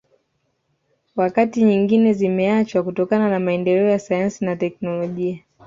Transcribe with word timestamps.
Wakati 1.15 1.63
nyingine 1.63 2.13
zimeachwa 2.13 2.83
kutokana 2.83 3.29
na 3.29 3.39
maendeleo 3.39 3.89
ya 3.89 3.99
sayansi 3.99 4.45
na 4.45 4.55
teknolojia 4.55 5.39